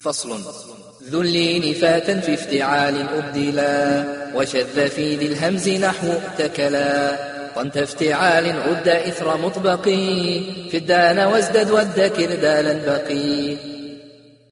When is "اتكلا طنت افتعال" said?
6.12-8.46